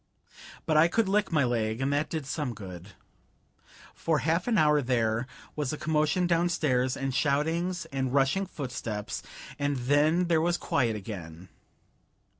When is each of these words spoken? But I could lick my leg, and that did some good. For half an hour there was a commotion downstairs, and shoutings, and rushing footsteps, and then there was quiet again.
But 0.65 0.77
I 0.77 0.87
could 0.87 1.07
lick 1.07 1.31
my 1.31 1.43
leg, 1.43 1.79
and 1.79 1.93
that 1.93 2.09
did 2.09 2.25
some 2.25 2.55
good. 2.55 2.93
For 3.93 4.17
half 4.17 4.47
an 4.47 4.57
hour 4.57 4.81
there 4.81 5.27
was 5.55 5.71
a 5.71 5.77
commotion 5.77 6.25
downstairs, 6.25 6.97
and 6.97 7.13
shoutings, 7.13 7.85
and 7.93 8.11
rushing 8.11 8.47
footsteps, 8.47 9.21
and 9.59 9.77
then 9.77 10.25
there 10.25 10.41
was 10.41 10.57
quiet 10.57 10.95
again. 10.95 11.49